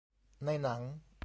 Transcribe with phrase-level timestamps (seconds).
[0.45, 0.81] ในหนัง